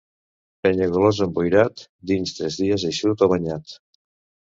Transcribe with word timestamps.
Penyagolosa 0.67 1.27
emboirat, 1.27 1.85
dins 2.15 2.35
tres 2.41 2.61
dies 2.65 2.89
eixut 2.93 3.27
o 3.29 3.33
banyat. 3.37 3.81